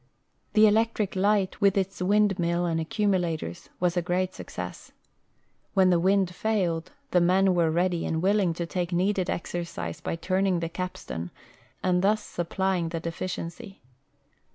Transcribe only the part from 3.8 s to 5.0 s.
a great success.